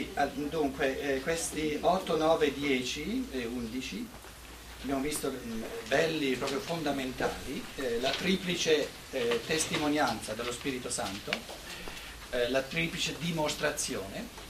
[0.00, 0.08] Sì,
[0.48, 4.08] dunque, eh, questi 8, 9, 10 e 11
[4.82, 5.34] abbiamo visto eh,
[5.88, 11.32] belli, proprio fondamentali, eh, la triplice eh, testimonianza dello Spirito Santo,
[12.30, 14.48] eh, la triplice dimostrazione.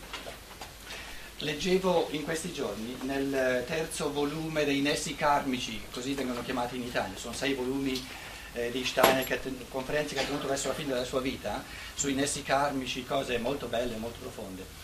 [1.39, 7.17] Leggevo in questi giorni nel terzo volume dei Nessi Karmici, così vengono chiamati in Italia,
[7.17, 8.07] sono sei volumi
[8.53, 12.15] eh, di Steiner, che, conferenze che ha tenuto verso la fine della sua vita, sui
[12.15, 14.80] Nessi Karmici, cose molto belle, molto profonde.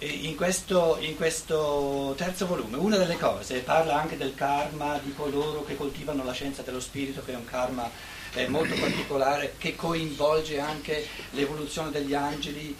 [0.00, 5.64] In questo, in questo, terzo volume una delle cose parla anche del karma di coloro
[5.64, 7.90] che coltivano la scienza dello spirito, che è un karma
[8.34, 12.76] eh, molto particolare, che coinvolge anche l'evoluzione degli angeli,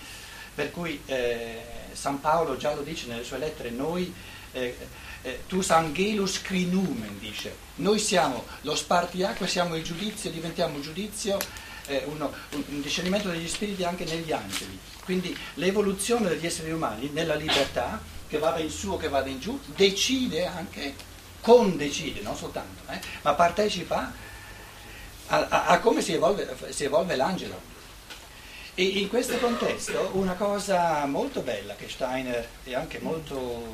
[0.54, 1.60] per cui eh,
[1.90, 4.14] San Paolo già lo dice nelle sue lettere, noi,
[4.52, 4.76] eh,
[5.22, 11.36] eh tus angelus crinumen, dice, noi siamo lo spartiacque, siamo il giudizio, diventiamo giudizio,
[11.86, 14.78] eh, uno, un discernimento degli spiriti anche negli angeli.
[15.08, 19.40] Quindi l'evoluzione degli esseri umani nella libertà, che vada in su o che vada in
[19.40, 20.94] giù, decide anche,
[21.40, 24.12] condecide, non soltanto, eh, ma partecipa
[25.28, 27.58] a, a, a come si evolve, si evolve l'angelo.
[28.74, 33.64] E in questo contesto una cosa molto bella che Steiner è anche molto,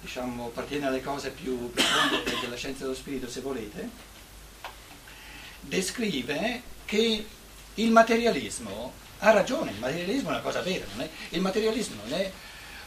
[0.00, 3.88] diciamo, appartiene alle cose più profonde della scienza dello spirito, se volete,
[5.58, 7.26] descrive che
[7.74, 11.08] il materialismo ha ragione, il materialismo è una cosa vera, è?
[11.30, 12.30] il materialismo non è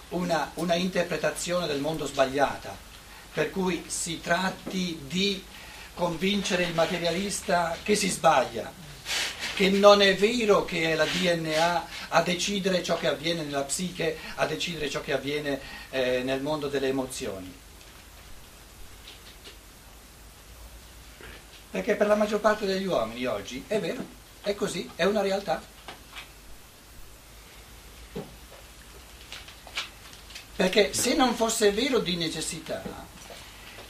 [0.10, 2.76] una, una interpretazione del mondo sbagliata,
[3.34, 5.44] per cui si tratti di
[5.94, 8.72] convincere il materialista che si sbaglia,
[9.56, 14.18] che non è vero che è la DNA a decidere ciò che avviene nella psiche,
[14.36, 17.54] a decidere ciò che avviene eh, nel mondo delle emozioni.
[21.72, 24.04] Perché per la maggior parte degli uomini oggi è vero,
[24.42, 25.62] è così, è una realtà.
[30.60, 32.84] Perché se non fosse vero di necessità,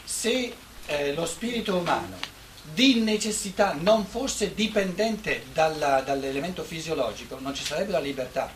[0.04, 0.54] se
[0.86, 2.16] eh, lo spirito umano
[2.62, 8.54] di necessità non fosse dipendente dalla, dall'elemento fisiologico, non ci sarebbe la libertà.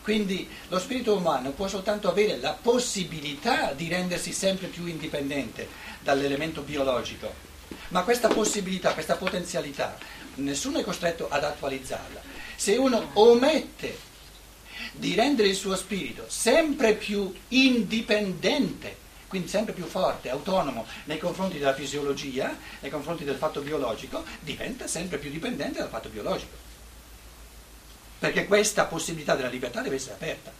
[0.00, 5.68] Quindi lo spirito umano può soltanto avere la possibilità di rendersi sempre più indipendente
[6.00, 7.30] dall'elemento biologico,
[7.88, 9.98] ma questa possibilità, questa potenzialità,
[10.36, 12.22] nessuno è costretto ad attualizzarla.
[12.56, 14.14] Se uno omette
[14.96, 18.96] di rendere il suo spirito sempre più indipendente,
[19.28, 24.86] quindi sempre più forte, autonomo nei confronti della fisiologia, nei confronti del fatto biologico, diventa
[24.86, 26.64] sempre più dipendente dal fatto biologico.
[28.18, 30.52] Perché questa possibilità della libertà deve essere aperta.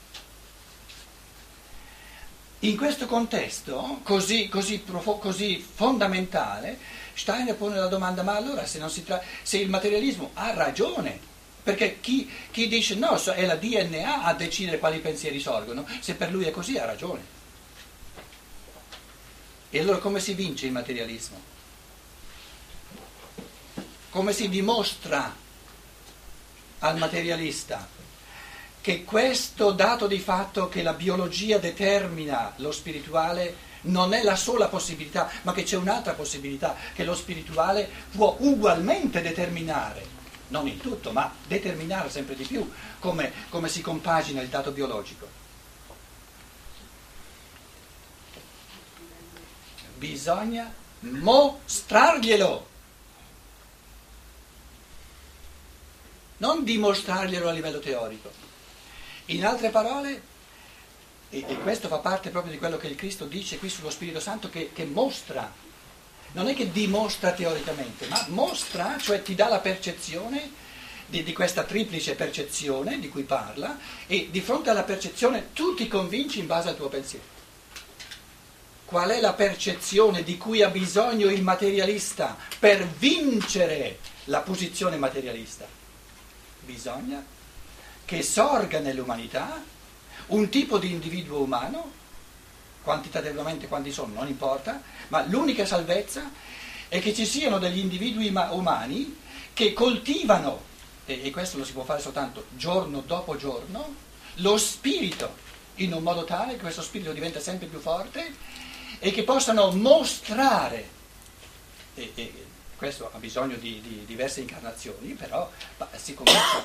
[2.60, 6.78] In questo contesto così, così, così fondamentale,
[7.14, 11.34] Steiner pone la domanda, ma allora se, tra- se il materialismo ha ragione
[11.66, 16.31] perché chi, chi dice no, è la DNA a decidere quali pensieri sorgono, se per
[16.31, 17.25] lui è così ha ragione.
[19.69, 21.41] E allora come si vince il materialismo?
[24.10, 25.34] Come si dimostra
[26.78, 27.88] al materialista
[28.81, 34.69] che questo dato di fatto che la biologia determina lo spirituale non è la sola
[34.69, 40.15] possibilità, ma che c'è un'altra possibilità, che lo spirituale può ugualmente determinare
[40.48, 45.44] non il tutto, ma determinare sempre di più come, come si compagina il dato biologico.
[49.96, 52.68] Bisogna mostrarglielo,
[56.38, 58.30] non dimostrarglielo a livello teorico.
[59.26, 60.22] In altre parole,
[61.30, 64.20] e, e, questo fa parte proprio di quello che il Cristo dice qui sullo Spirito
[64.20, 65.52] Santo, che, che mostra
[66.32, 70.64] non è che dimostra teoricamente, ma mostra, cioè ti dà la percezione
[71.06, 75.88] di, di, questa triplice percezione di cui parla e di fronte alla percezione tu ti
[75.88, 77.34] convinci in base al tuo pensiero.
[78.84, 85.66] Qual è la percezione di cui ha bisogno il materialista per vincere la posizione materialista?
[86.61, 87.25] Bisogna
[88.05, 89.62] che sorga nell'umanità
[90.28, 92.05] un tipo di individuo umano
[92.87, 96.31] quantitativamente quanti sono, non importa, ma l'unica salvezza
[96.87, 99.19] è che ci siano degli individui umani
[99.53, 100.62] che coltivano,
[101.05, 103.93] e questo lo si può fare soltanto giorno dopo giorno,
[104.35, 105.35] lo spirito
[105.77, 108.33] in un modo tale che questo spirito diventa sempre più forte
[109.00, 110.88] e che possano mostrare,
[111.97, 112.47] e, e
[112.77, 115.50] questo ha bisogno di, di, diverse incarnazioni, però
[115.97, 116.62] si, comincia,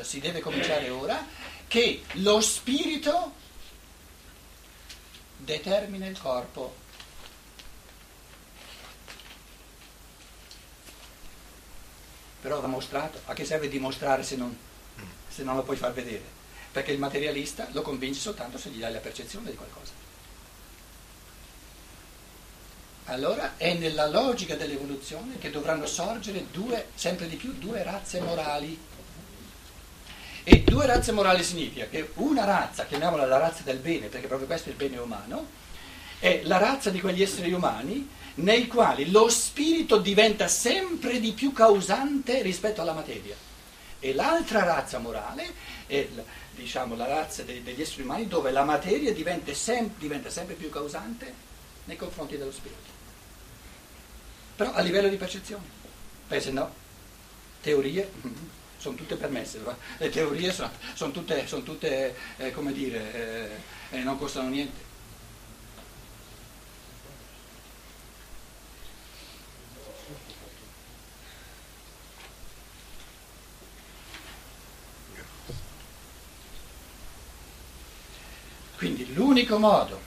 [0.00, 1.24] si deve cominciare ora,
[1.68, 3.34] che lo spirito
[5.44, 6.74] determina il corpo.
[12.40, 14.56] Però va mostrato, a che serve dimostrare se non,
[15.28, 16.40] se non lo puoi far vedere?
[16.72, 19.92] perché il materialista lo convinci soltanto se gli dai la percezione di qualcosa.
[23.06, 28.78] Allora è nella logica dell'evoluzione che dovranno sorgere due, sempre di più due razze morali.
[30.44, 34.48] E due razze morali significa che una razza, chiamiamola la razza del bene, perché proprio
[34.48, 35.46] questo è il bene umano,
[36.18, 41.52] è la razza di quegli esseri umani nei quali lo spirito diventa sempre di più
[41.52, 43.36] causante rispetto alla materia.
[44.00, 45.54] E l'altra razza morale
[45.86, 46.08] è
[46.56, 51.32] diciamo, la razza degli esseri umani dove la materia diventa, sem- diventa sempre più causante
[51.84, 52.90] nei confronti dello spirito.
[54.56, 55.64] Però a livello di percezione,
[56.26, 56.72] perché se no,
[57.60, 58.10] teorie
[58.82, 59.60] sono tutte permesse,
[59.98, 63.60] le teorie sono, sono tutte, sono tutte eh, come dire,
[63.92, 64.90] eh, eh, non costano niente.
[78.76, 80.00] Quindi l'unico modo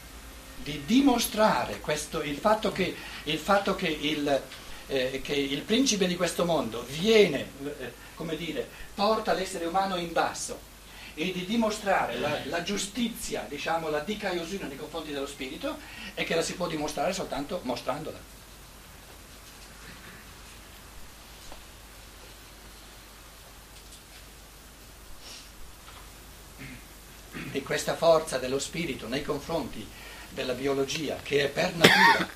[0.61, 2.93] di dimostrare questo, il fatto che,
[3.23, 4.41] il, fatto che, il,
[4.87, 7.47] eh, che il, principe di questo mondo viene,
[7.79, 10.73] eh, come dire, porta l'essere umano in basso
[11.13, 15.77] e di dimostrare la, la giustizia, diciamo, la dicaiosina nei confronti dello spirito,
[16.13, 18.33] è che la si può dimostrare soltanto mostrandola.
[27.51, 29.87] e questa forza dello spirito nei confronti
[30.29, 32.29] della biologia, che è per natura,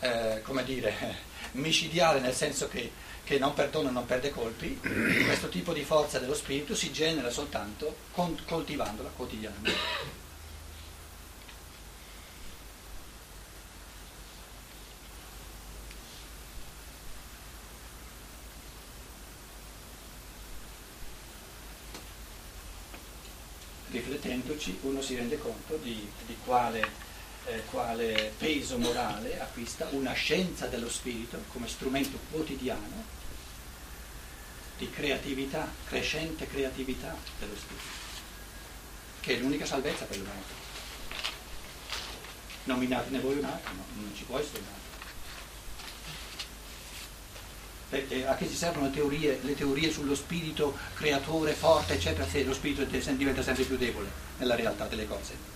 [0.36, 2.90] eh, come dire, micidiale nel senso che,
[3.24, 4.78] che non perdona, non perde colpi,
[5.24, 7.96] questo tipo di forza dello spirito si genera soltanto
[8.46, 10.22] coltivandola quotidianamente.
[23.94, 27.12] riflettendoci uno si rende conto di, di quale,
[27.46, 33.22] eh, quale peso morale acquista una scienza dello spirito come strumento quotidiano
[34.78, 37.86] di creatività, crescente creatività dello spirito,
[39.20, 40.62] che è l'unica salvezza per l'umanità.
[42.64, 44.82] Nominatene voi un altro, no, non ci può essere un altro.
[47.90, 52.42] Eh, a che ci servono le teorie, le teorie, sullo spirito creatore forte, eccetera, se
[52.42, 55.53] lo spirito diventa sempre più debole nella realtà delle cose.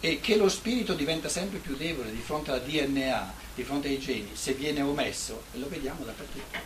[0.00, 3.98] E che lo spirito diventa sempre più debole di fronte al DNA, di fronte ai
[3.98, 6.58] geni, se viene omesso, lo vediamo dappertutto.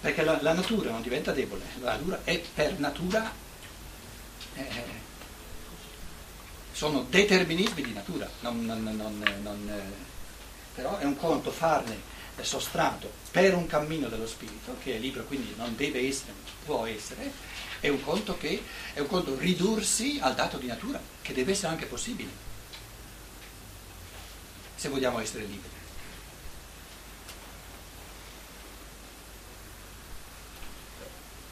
[0.00, 3.32] Perché la, la natura non diventa debole, la natura è per natura
[4.54, 5.06] eh,
[6.72, 8.82] sono determinismi di natura, non, non,
[9.42, 10.06] non, eh,
[10.74, 15.54] però è un conto farne sostrato per un cammino dello spirito, che è libero, quindi
[15.56, 16.32] non deve essere,
[16.64, 17.32] può essere,
[17.80, 18.62] è un conto che
[18.92, 22.30] è un conto ridursi al dato di natura, che deve essere anche possibile,
[24.74, 25.76] se vogliamo essere liberi.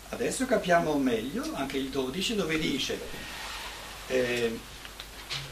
[0.08, 2.98] Adesso capiamo meglio anche il 12 dove dice
[4.06, 4.58] eh,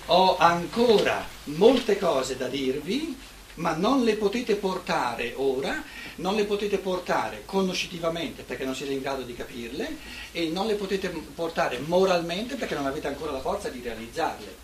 [0.06, 3.18] ho ancora molte cose da dirvi,
[3.54, 5.82] ma non le potete portare ora,
[6.16, 9.96] non le potete portare conoscitivamente perché non siete in grado di capirle
[10.32, 14.62] e non le potete portare moralmente perché non avete ancora la forza di realizzarle.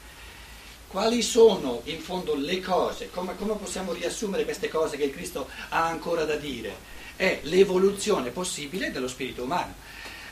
[0.88, 3.10] Quali sono in fondo le cose?
[3.10, 6.74] Come, come possiamo riassumere queste cose che Cristo ha ancora da dire?
[7.14, 9.74] È l'evoluzione possibile dello spirito umano.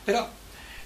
[0.03, 0.29] Però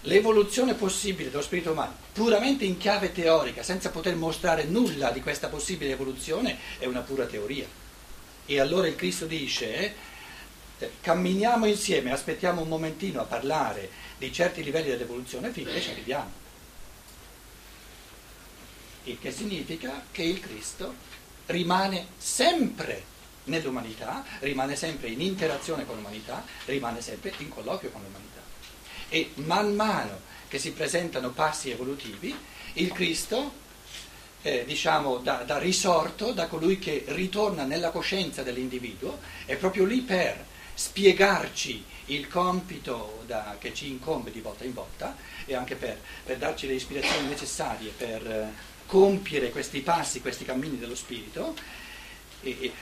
[0.02, 5.48] l'evoluzione possibile dello spirito umano, puramente in chiave teorica, senza poter mostrare nulla di questa
[5.48, 7.66] possibile evoluzione, è una pura teoria.
[8.44, 9.94] E allora il Cristo dice,
[10.78, 16.40] eh, camminiamo insieme, aspettiamo un momentino a parlare di certi livelli dell'evoluzione finché ci arriviamo.
[19.04, 20.94] Il che significa che il Cristo
[21.46, 23.10] rimane sempre
[23.44, 28.31] nell'umanità, rimane sempre in interazione con l'umanità, rimane sempre in colloquio con l'umanità
[29.12, 32.34] e man mano che si presentano passi evolutivi,
[32.74, 33.52] il Cristo,
[34.40, 40.00] eh, diciamo, da, da, risorto, da colui che ritorna nella coscienza dell'individuo, è proprio lì
[40.00, 40.42] per
[40.72, 45.14] spiegarci il compito da, che ci incombe di volta in volta
[45.44, 48.52] e anche per, per darci le ispirazioni necessarie per eh,
[48.86, 51.54] compiere questi passi, questi cammini dello Spirito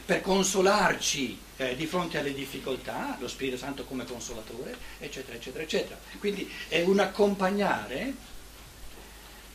[0.06, 5.98] per consolarci eh, di fronte alle difficoltà, lo Spirito Santo come consolatore, eccetera, eccetera, eccetera.
[6.18, 8.14] Quindi è un accompagnare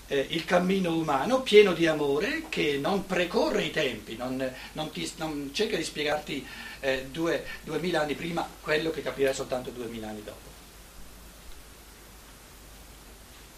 [0.08, 5.12] eh, il cammino umano pieno di amore che non precorre i tempi, non, non, ti,
[5.18, 6.46] non cerca di spiegarti
[6.82, 10.54] eh, due, duemila anni prima quello che capirai soltanto duemila anni dopo.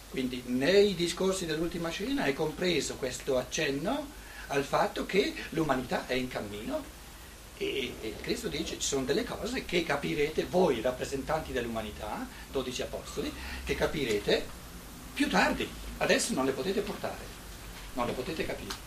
[0.08, 4.16] Quindi nei discorsi dell'ultima cena è compreso questo accenno
[4.48, 6.96] al fatto che l'umanità è in cammino
[7.56, 13.32] e, e Cristo dice ci sono delle cose che capirete voi rappresentanti dell'umanità, 12 apostoli,
[13.64, 14.46] che capirete
[15.12, 17.24] più tardi, adesso non le potete portare,
[17.94, 18.86] non le potete capire.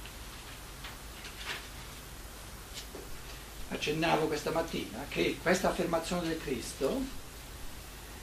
[3.69, 7.19] Accennavo questa mattina che questa affermazione del Cristo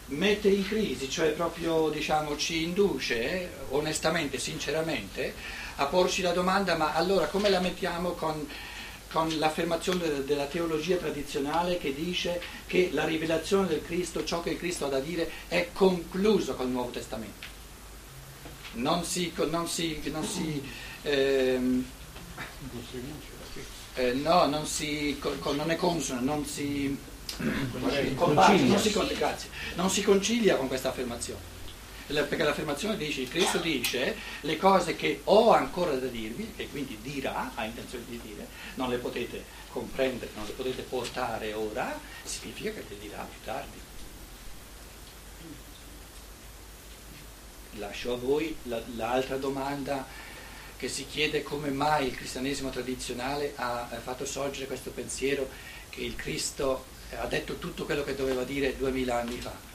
[0.07, 5.35] mette in crisi, cioè proprio diciamo, ci induce onestamente, sinceramente,
[5.80, 8.47] a porci la domanda ma allora come la mettiamo con,
[9.11, 14.58] con l'affermazione della teologia tradizionale che dice che la rivelazione del Cristo, ciò che il
[14.58, 17.47] Cristo ha da dire, è concluso col Nuovo Testamento.
[18.73, 20.62] Non si, non si, non si
[21.02, 21.85] ehm,
[23.94, 25.18] eh, no, non, si,
[25.54, 26.97] non è consono, non si,
[28.14, 28.92] compagno, non, si,
[29.75, 31.57] non si concilia con questa affermazione
[32.08, 37.52] perché l'affermazione dice, Cristo dice le cose che ho ancora da dirvi, e quindi dirà,
[37.54, 38.46] ha intenzione di dire,
[38.76, 43.78] non le potete comprendere, non le potete portare ora, significa che le dirà più tardi.
[47.72, 48.56] Lascio a voi
[48.96, 50.06] l'altra domanda
[50.78, 55.48] che si chiede come mai il cristianesimo tradizionale ha fatto sorgere questo pensiero
[55.90, 56.86] che il Cristo
[57.16, 59.67] ha detto tutto quello che doveva dire duemila anni fa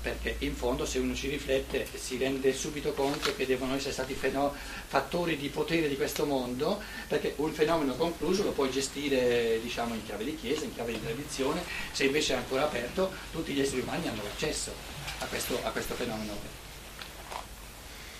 [0.00, 4.14] perché in fondo se uno ci riflette si rende subito conto che devono essere stati
[4.14, 10.04] fattori di potere di questo mondo, perché un fenomeno concluso lo puoi gestire diciamo, in
[10.04, 13.82] chiave di chiesa, in chiave di tradizione, se invece è ancora aperto tutti gli esseri
[13.82, 14.72] umani hanno accesso
[15.18, 16.58] a questo, a questo fenomeno.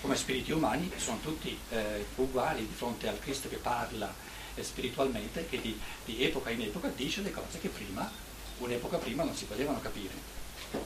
[0.01, 4.13] Come spiriti umani sono tutti eh, uguali di fronte al Cristo che parla
[4.53, 8.11] eh, spiritualmente, che di, di epoca in epoca dice le cose che prima,
[8.59, 10.40] un'epoca prima non si potevano capire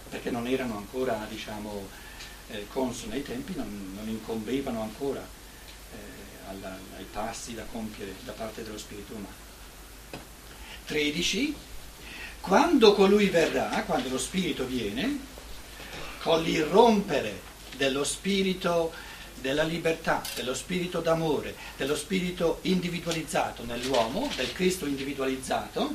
[0.10, 1.88] perché non erano ancora diciamo,
[2.50, 8.32] eh, consone ai tempi, non, non incombevano ancora eh, alla, ai passi da compiere da
[8.32, 9.44] parte dello Spirito umano.
[10.86, 11.56] 13.
[12.42, 15.20] Quando colui verrà, quando lo Spirito viene,
[16.22, 17.42] con l'irrompere
[17.76, 18.94] dello Spirito
[19.46, 25.94] della libertà, dello spirito d'amore, dello spirito individualizzato nell'uomo, del Cristo individualizzato,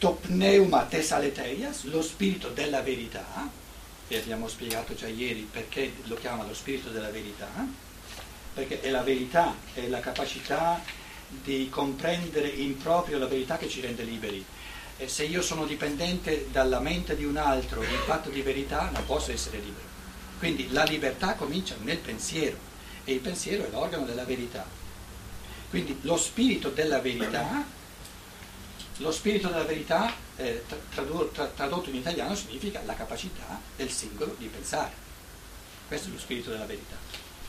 [0.00, 3.50] top pneuma tesaleteias, lo spirito della verità,
[4.08, 7.48] e abbiamo spiegato già ieri perché lo chiama lo spirito della verità,
[8.54, 10.82] perché è la verità, è la capacità
[11.28, 14.42] di comprendere in proprio la verità che ci rende liberi.
[14.96, 19.04] E se io sono dipendente dalla mente di un altro in fatto di verità non
[19.04, 19.86] posso essere libero.
[20.38, 22.56] Quindi la libertà comincia nel pensiero
[23.04, 24.66] e il pensiero è l'organo della verità.
[25.68, 27.78] Quindi lo spirito della verità
[29.00, 30.62] lo spirito della verità, eh,
[30.94, 34.92] tradotto in italiano, significa la capacità del singolo di pensare.
[35.88, 36.96] Questo è lo spirito della verità,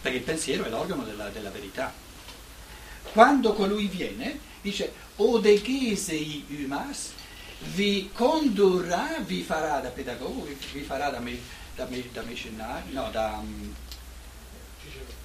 [0.01, 1.93] perché il pensiero è l'organo della, della verità.
[3.11, 7.11] Quando colui viene, dice, o de gesei umas,
[7.73, 11.37] vi condurrà, vi farà da pedagogo, vi, vi farà da, me,
[11.75, 13.75] da, me, da missionario, no, da, um,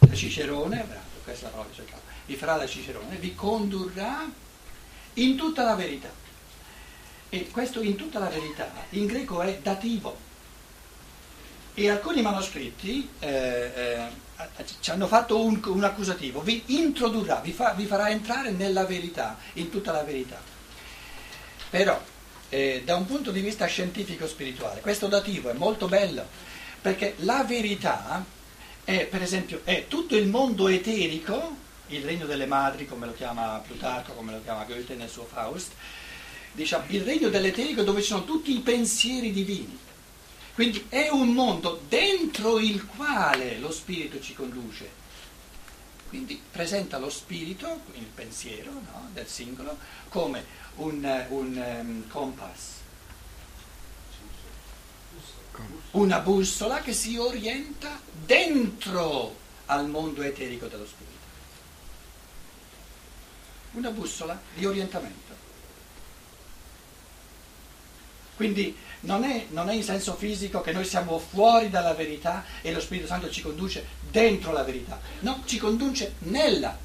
[0.00, 4.28] da Cicerone, bravo, questa è la parola che cercavo, vi farà da Cicerone, vi condurrà
[5.16, 6.11] in tutta la verità.
[7.28, 10.25] E questo in tutta la verità in greco è dativo.
[11.75, 17.73] E alcuni manoscritti eh, eh, ci hanno fatto un, un, accusativo, vi introdurrà, vi, fa,
[17.73, 20.40] vi, farà entrare nella verità, in tutta la verità.
[21.68, 22.00] Però,
[22.49, 26.25] eh, da un punto di vista scientifico-spirituale, questo dativo è molto bello,
[26.80, 28.25] perché la verità
[28.85, 33.62] è, per esempio, è tutto il mondo eterico il regno delle madri, come lo chiama
[33.64, 35.73] Plutarco, come lo chiama Goethe nel suo Faust,
[36.52, 39.78] diciamo, il regno dell'eterico dove ci sono tutti i pensieri divini.
[40.55, 45.05] Quindi è un mondo dentro il quale lo spirito ci conduce.
[46.09, 49.76] Quindi presenta lo spirito, il pensiero no, del singolo,
[50.09, 50.45] come
[50.76, 52.75] un, un um, compass,
[55.93, 59.35] una bussola che si orienta dentro
[59.66, 61.15] al mondo eterico dello spirito
[63.76, 65.35] una bussola di orientamento.
[68.35, 72.73] Quindi non è, non è, in senso fisico che noi siamo fuori dalla verità e
[72.73, 76.76] lo Spirito Santo ci conduce dentro la verità, no, ci conduce nella.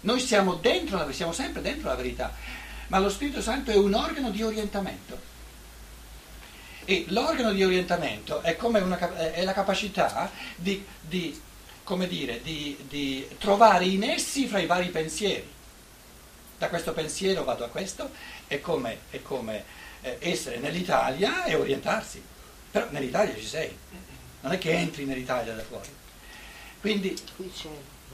[0.00, 2.34] Noi siamo dentro la, siamo sempre dentro la verità,
[2.88, 5.26] ma lo Spirito Santo è un organo di orientamento.
[6.84, 11.38] E l'organo di orientamento è, una, è la capacità di, di
[12.06, 15.56] dire, di, di trovare i nessi fra i vari pensieri.
[16.58, 18.10] Da questo pensiero vado a questo,
[18.46, 19.64] è come, è come
[20.00, 22.22] eh, essere nell'Italia e orientarsi.
[22.70, 23.76] Però nell'Italia ci sei,
[24.40, 25.88] non è che entri nell'Italia da fuori.
[26.80, 27.16] Quindi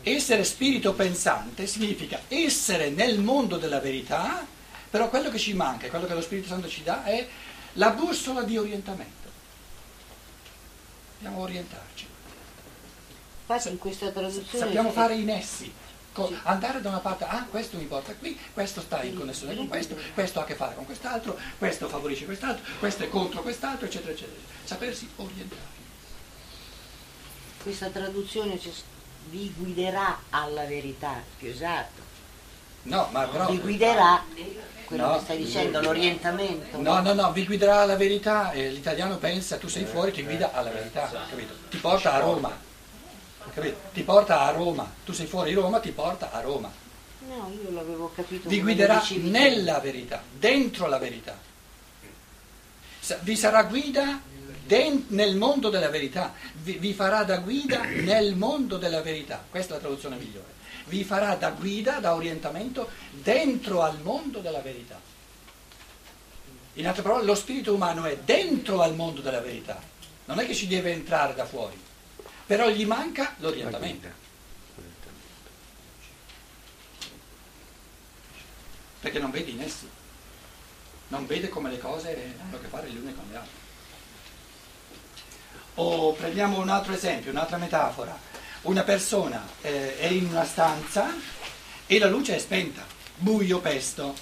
[0.03, 4.47] essere spirito pensante significa essere nel mondo della verità,
[4.91, 7.27] però quello che ci manca, quello che lo Spirito Santo ci dà è
[7.75, 9.29] la bussola di orientamento.
[11.19, 12.07] Dobbiamo orientarci.
[13.47, 14.65] Infatti in questa traduzione...
[14.65, 15.73] Sappiamo fare i nessi.
[16.15, 16.39] Sì.
[16.45, 19.97] Andare da una parte, ah questo mi porta qui, questo sta in connessione con questo,
[20.15, 24.13] questo ha a che fare con quest'altro, questo favorisce quest'altro, questo è contro quest'altro, eccetera,
[24.13, 24.39] eccetera.
[24.63, 25.73] Sapersi orientare.
[27.63, 28.61] Questa traduzione
[29.31, 32.03] vi guiderà alla verità, più esatto.
[32.83, 33.51] No, ma però...
[33.51, 34.23] Vi guiderà
[34.85, 36.81] quello no, che stai dicendo, l'orientamento.
[36.81, 38.53] No, no, no, vi guiderà alla verità.
[38.53, 41.55] L'italiano pensa, tu sei fuori, ti guida alla verità, capito?
[41.71, 42.55] Ti porta a Roma,
[43.53, 43.77] capito?
[43.93, 44.91] Ti porta a Roma.
[45.05, 46.71] Tu sei fuori Roma, ti porta a Roma.
[47.29, 48.49] No, io l'avevo capito.
[48.49, 51.39] Vi guiderà nella verità, dentro la verità.
[53.21, 54.21] Vi sarà guida
[55.09, 59.45] nel mondo della verità, vi, vi farà da guida nel mondo della verità.
[59.49, 60.55] Questa è la traduzione migliore
[60.87, 65.01] vi farà da guida, da orientamento dentro al mondo della verità.
[66.75, 69.81] In altre parole, lo spirito umano è dentro al mondo della verità,
[70.27, 71.79] non è che ci deve entrare da fuori,
[72.47, 74.23] però gli manca l'orientamento.
[79.01, 79.89] Perché non vede in essi,
[81.09, 83.63] non vede come le cose hanno a che fare le une con le altre.
[85.75, 88.33] O prendiamo un altro esempio, un'altra metafora
[88.65, 91.13] una persona eh, è in una stanza
[91.87, 92.85] e la luce è spenta,
[93.17, 94.15] buio pesto.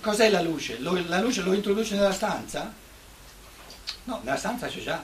[0.00, 0.78] Cos'è la luce?
[0.78, 2.72] Lo, la luce lo introduce nella stanza?
[4.04, 5.02] No, nella stanza c'è già.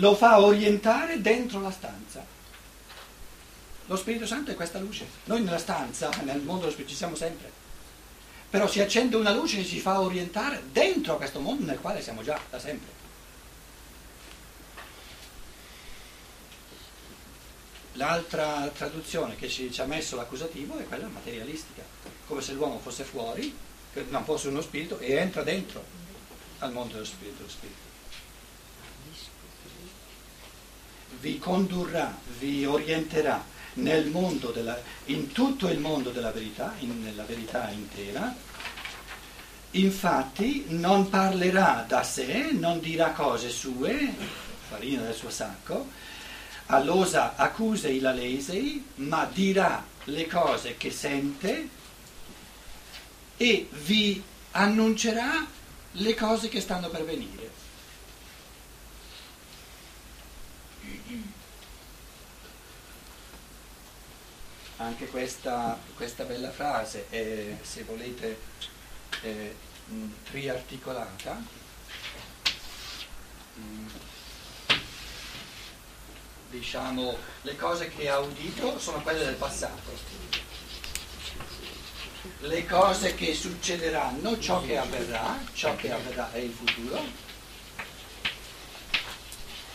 [0.00, 2.24] Lo fa orientare dentro la stanza.
[3.84, 5.06] Lo Spirito Santo è questa luce.
[5.24, 7.50] Noi nella stanza, nel mondo dello Spirito, ci siamo sempre.
[8.48, 12.22] Però si accende una luce che ci fa orientare dentro questo mondo nel quale siamo
[12.22, 12.98] già da sempre.
[17.94, 21.82] L'altra traduzione che ci, ci ha messo l'accusativo è quella materialistica,
[22.26, 23.54] come se l'uomo fosse fuori,
[24.08, 25.84] non fosse uno spirito, e entra dentro
[26.60, 27.36] al mondo dello spirito.
[27.36, 27.89] Dello spirito.
[31.20, 37.24] Vi condurrà, vi orienterà nel mondo della, in tutto il mondo della verità, in, nella
[37.24, 38.34] verità intera.
[39.72, 44.12] Infatti non parlerà da sé, non dirà cose sue,
[44.68, 45.88] farina del suo sacco,
[46.66, 51.68] all'osa accusei la lesei, ma dirà le cose che sente
[53.36, 55.46] e vi annuncerà
[55.92, 57.49] le cose che stanno per venire.
[64.80, 68.38] Anche questa, questa bella frase è, se volete,
[69.22, 69.52] è,
[69.86, 71.42] mh, triarticolata.
[73.58, 73.88] Mm
[76.50, 80.18] diciamo, le cose che ha udito sono quelle del passato.
[82.40, 87.02] Le cose che succederanno, ciò che avverrà, ciò che avverrà è il futuro.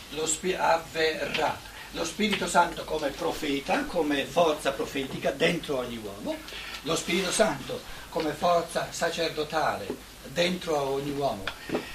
[0.10, 1.58] Lo spi- avverrà.
[1.96, 6.36] Lo Spirito Santo come profeta, come forza profetica dentro ogni uomo,
[6.82, 9.88] lo Spirito Santo come forza sacerdotale
[10.34, 11.46] dentro a ogni uomo,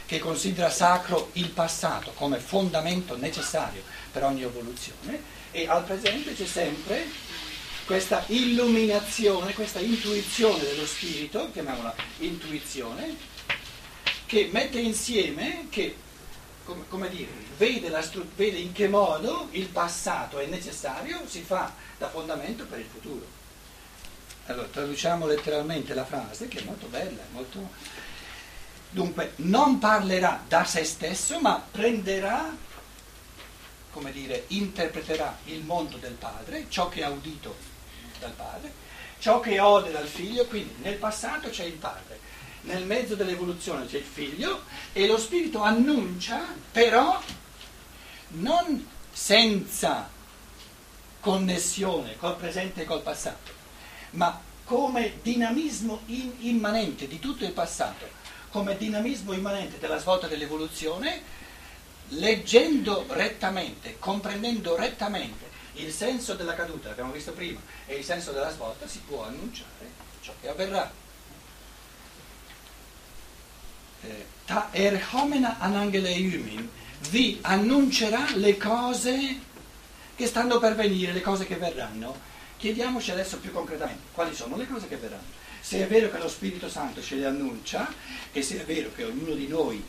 [0.07, 5.23] che considera sacro il passato come fondamento necessario per ogni evoluzione.
[5.51, 7.07] E al presente c'è sempre
[7.85, 13.15] questa illuminazione, questa intuizione dello spirito, chiamiamola intuizione,
[14.25, 15.95] che mette insieme, che
[16.71, 21.73] come, come dire, vede, stru- vede in che modo il passato è necessario, si fa
[21.99, 23.27] da fondamento per il futuro.
[24.47, 27.71] Allora, traduciamo letteralmente la frase, che è molto bella, molto...
[28.91, 32.57] Dunque, non parlerà da se stesso, ma prenderà,
[33.91, 37.57] come dire, interpreterà il mondo del padre, ciò che ha udito
[38.19, 38.73] dal padre,
[39.19, 42.19] ciò che ode dal figlio, quindi nel passato c'è il padre,
[42.63, 47.21] nel mezzo dell'evoluzione c'è il figlio e lo spirito annuncia, però
[48.29, 50.09] non senza
[51.21, 53.51] connessione col presente e col passato,
[54.13, 58.09] ma come dinamismo in, immanente di tutto il passato,
[58.51, 61.39] come dinamismo immanente della svolta dell'evoluzione,
[62.09, 68.51] leggendo rettamente, comprendendo rettamente il senso della caduta, l'abbiamo visto prima, e il senso della
[68.51, 69.89] svolta, si può annunciare
[70.21, 70.91] ciò che avverrà.
[74.45, 76.69] Ta erhomena anangeleiumin
[77.09, 79.49] vi annuncerà le cose
[80.15, 82.29] che stanno per venire, le cose che verranno.
[82.59, 85.39] Chiediamoci adesso più concretamente quali sono le cose che verranno.
[85.61, 87.91] Se è vero che lo Spirito Santo ce le annuncia
[88.33, 89.83] e se è vero che ognuno di noi,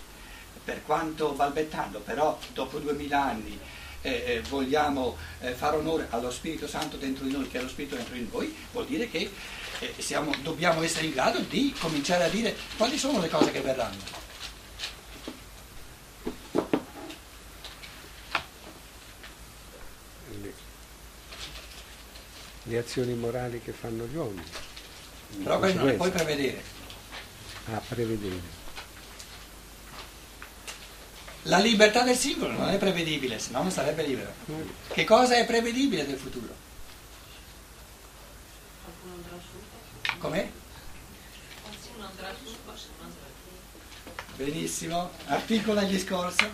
[0.63, 3.59] per quanto balbettando, però dopo duemila anni
[4.01, 7.67] eh, eh, vogliamo eh, fare onore allo Spirito Santo dentro di noi, che è lo
[7.67, 9.29] Spirito dentro di noi, vuol dire che
[9.81, 13.61] eh, siamo, dobbiamo essere in grado di cominciare a dire quali sono le cose che
[13.61, 14.19] verranno.
[22.63, 24.43] le azioni morali che fanno gli uomini.
[25.43, 26.63] Però quello non le puoi prevedere.
[27.65, 28.59] Ah, prevedere.
[31.43, 34.31] La libertà del singolo non è prevedibile, se no non sarebbe libero.
[34.49, 34.61] Mm.
[34.87, 36.60] Che cosa è prevedibile del futuro?
[40.21, 40.47] Com'è?
[44.35, 46.47] Benissimo, articola il discorso.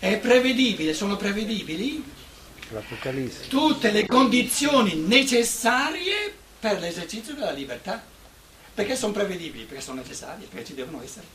[0.00, 2.04] È prevedibile, sono prevedibili
[3.48, 8.02] tutte le condizioni necessarie per l'esercizio della libertà.
[8.74, 9.64] Perché sono prevedibili?
[9.64, 11.26] Perché sono necessarie, perché ci devono essere.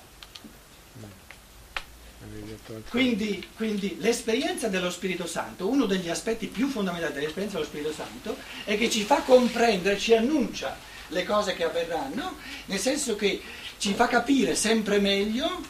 [2.89, 8.37] Quindi, quindi l'esperienza dello Spirito Santo, uno degli aspetti più fondamentali dell'esperienza dello Spirito Santo,
[8.65, 13.41] è che ci fa comprendere, ci annuncia le cose che avverranno, nel senso che
[13.77, 15.61] ci fa capire sempre meglio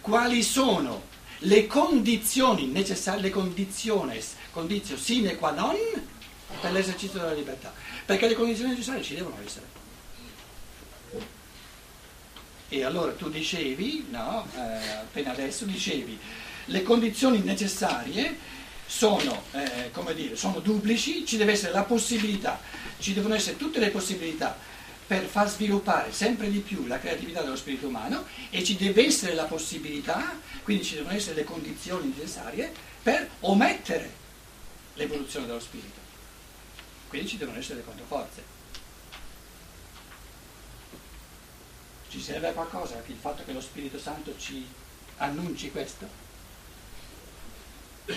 [0.00, 5.76] quali sono le condizioni necessarie, le condiciones, condizio sine qua non
[6.60, 7.72] per l'esercizio della libertà.
[8.04, 9.74] Perché le condizioni necessarie ci devono essere.
[12.68, 16.18] E allora tu dicevi, no, eh, appena adesso dicevi,
[16.66, 18.36] le condizioni necessarie
[18.86, 22.60] sono, eh, come dire, sono duplici, ci deve essere la possibilità,
[22.98, 24.56] ci devono essere tutte le possibilità
[25.06, 29.34] per far sviluppare sempre di più la creatività dello spirito umano e ci deve essere
[29.34, 34.10] la possibilità, quindi ci devono essere le condizioni necessarie per omettere
[34.94, 36.00] l'evoluzione dello spirito.
[37.08, 38.54] Quindi ci devono essere le controforze.
[42.08, 44.66] Ci serve a qualcosa il fatto che lo Spirito Santo ci
[45.18, 46.08] annunci questo?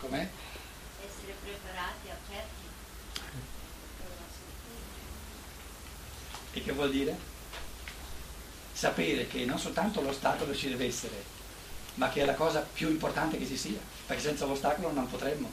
[0.00, 0.28] Com'è?
[6.54, 7.16] E che vuol dire?
[8.72, 11.22] Sapere che non soltanto l'ostacolo ci deve essere,
[11.94, 15.50] ma che è la cosa più importante che ci sia, perché senza l'ostacolo non potremmo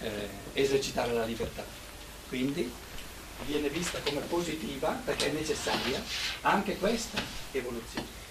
[0.00, 1.64] eh, esercitare la libertà.
[2.28, 2.70] Quindi
[3.44, 6.02] viene vista come positiva perché è necessaria
[6.42, 7.20] anche questa
[7.52, 8.24] evoluzione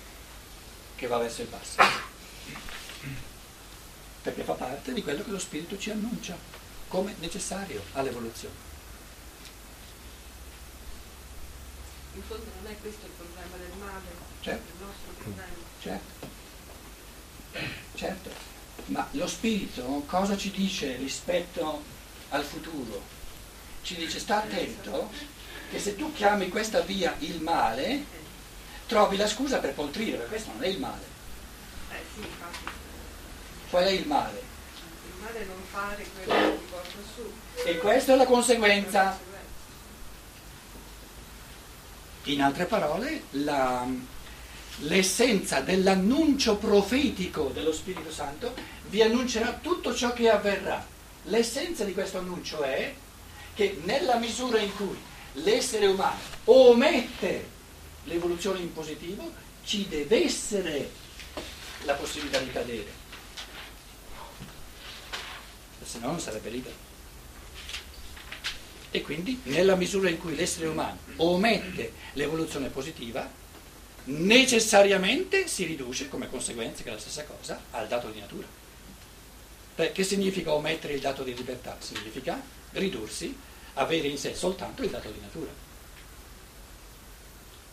[0.96, 1.82] che va verso il basso,
[4.22, 6.38] perché fa parte di quello che lo spirito ci annuncia
[6.88, 8.65] come necessario all'evoluzione.
[12.16, 14.72] In fondo non è questo il problema del male, Certo.
[14.72, 15.64] il nostro problema.
[15.82, 16.28] Certo,
[17.96, 18.30] certo,
[18.86, 21.84] ma lo spirito cosa ci dice rispetto
[22.30, 23.02] al futuro?
[23.82, 25.12] Ci dice sta attento
[25.70, 28.06] che se tu chiami questa via il male,
[28.88, 31.04] trovi la scusa per poltrire, perché questo non è il male.
[31.92, 32.74] Eh sì, infatti,
[33.70, 34.40] Qual è il male?
[34.40, 37.34] il male è non fare quello che ti porta su.
[37.68, 39.34] E questa è la conseguenza.
[42.26, 43.88] In altre parole, la-
[44.80, 48.54] l'essenza dell'annuncio profetico dello Spirito Santo
[48.90, 50.86] vi annuncerà tutto ciò che avverrà.
[51.26, 52.94] L'essenza di questo annuncio è
[53.54, 54.98] che nella misura in cui
[55.34, 57.54] l'essere umano omette
[58.06, 59.32] l'evoluzione in positivo,
[59.64, 60.90] ci deve essere
[61.84, 63.04] la possibilità di cadere.
[65.84, 66.85] Se no non sarebbe libero.
[68.96, 73.30] E quindi nella misura in cui l'essere umano omette l'evoluzione positiva,
[74.06, 78.48] necessariamente si riduce come conseguenza, che è la stessa cosa, al dato di natura.
[79.92, 81.76] Che significa omettere il dato di libertà?
[81.80, 83.38] Significa ridursi,
[83.74, 85.52] avere in sé soltanto il dato di natura.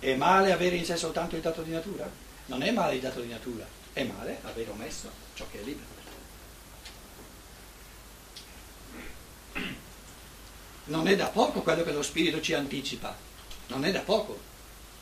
[0.00, 2.10] È male avere in sé soltanto il dato di natura?
[2.46, 6.01] Non è male il dato di natura, è male aver omesso ciò che è libero.
[10.92, 13.16] Non è da poco quello che lo spirito ci anticipa,
[13.68, 14.38] non è da poco,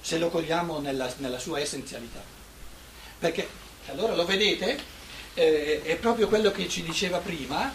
[0.01, 2.23] se lo cogliamo nella, nella sua essenzialità.
[3.19, 3.49] Perché,
[3.89, 4.79] allora lo vedete,
[5.35, 7.75] eh, è proprio quello che ci diceva prima,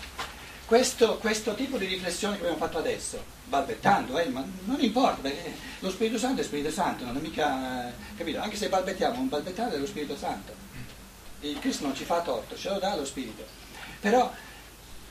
[0.65, 5.53] questo, questo tipo di riflessione che abbiamo fatto adesso, balbettando, eh, ma non importa, perché
[5.79, 8.39] lo Spirito Santo è Spirito Santo, non è mica, eh, capito?
[8.39, 10.53] Anche se balbettiamo, un balbettare dello Spirito Santo.
[11.41, 13.45] Il Cristo non ci fa torto, ce lo dà lo Spirito.
[13.99, 14.31] Però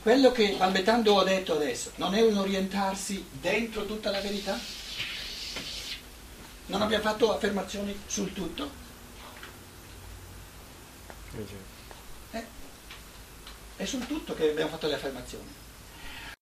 [0.05, 4.55] quello che balbettando ho detto adesso non è un orientarsi dentro tutta la verità?
[6.67, 8.69] Non abbiamo fatto affermazioni sul tutto?
[11.33, 12.37] Eh.
[12.37, 12.45] Eh,
[13.77, 15.51] È sul tutto che abbiamo fatto le affermazioni.